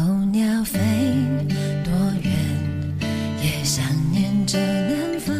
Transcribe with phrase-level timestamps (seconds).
[0.00, 0.78] 候鸟飞
[1.84, 2.32] 多远，
[3.42, 5.36] 也想念着南方。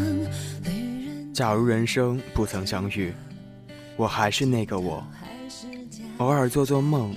[1.33, 3.15] 假如人生不曾相遇，
[3.97, 5.03] 我还是那个我，
[6.19, 7.17] 偶尔做做梦，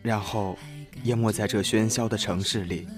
[0.00, 0.56] 然后
[1.02, 2.88] 淹没在这喧嚣的城市里。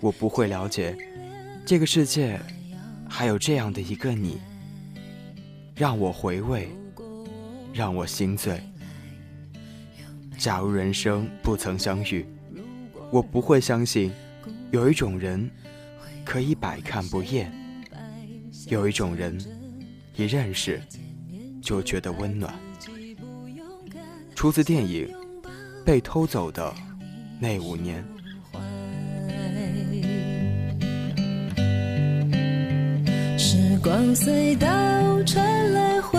[0.00, 0.96] 我不会了解，
[1.66, 2.38] 这个世界
[3.08, 4.40] 还有这样的一个你，
[5.74, 6.68] 让我回味，
[7.72, 8.62] 让我心醉。
[10.38, 12.26] 假如人生不曾相遇，
[13.10, 14.12] 我不会相信
[14.70, 15.50] 有一种人
[16.24, 17.52] 可以百看不厌，
[18.68, 19.38] 有一种人
[20.16, 20.80] 一认识
[21.62, 22.52] 就觉得温暖。
[24.34, 25.06] 出自电影
[25.84, 26.74] 《被偷走的
[27.38, 28.04] 那五年》。
[33.38, 34.68] 时光隧道
[35.24, 36.18] 传来回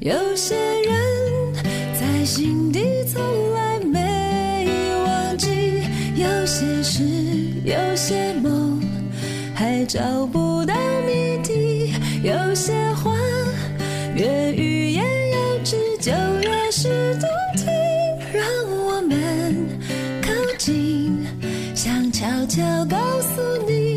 [0.00, 1.52] 有些人
[1.92, 2.80] 在心底
[3.12, 3.20] 从
[3.52, 4.64] 来没
[5.04, 5.48] 忘记，
[6.14, 7.02] 有些事，
[7.64, 8.80] 有些梦，
[9.56, 11.92] 还找不到谜底。
[12.22, 13.12] 有些话，
[14.14, 16.12] 越欲言又止，就
[16.48, 17.66] 越是动听。
[18.32, 19.66] 让我们
[20.22, 21.26] 靠近。
[21.74, 23.87] 想悄悄告诉你，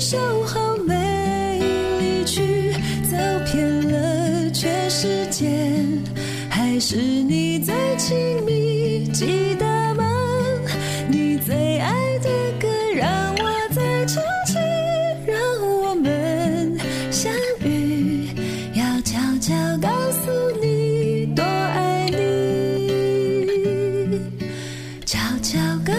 [0.00, 1.58] 守候没
[1.98, 2.72] 离去
[3.10, 5.50] 走遍了全世界
[6.48, 10.04] 还是你最亲密记得吗？
[11.08, 12.28] 你最爱的
[12.60, 14.54] 歌让我再唱起
[15.26, 15.36] 让
[15.80, 16.78] 我们
[17.10, 17.32] 相
[17.64, 18.28] 遇
[18.74, 20.30] 要悄悄告诉
[20.62, 22.16] 你多爱你
[25.04, 25.92] 悄悄告